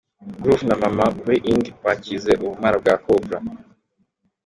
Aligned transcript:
Grove 0.41 0.63
na 0.67 0.75
mama 0.83 1.05
we 1.25 1.33
Inge 1.51 1.69
bakize 1.83 2.31
ubumara 2.43 2.75
bwa 2.81 2.95
Cobra. 3.05 3.37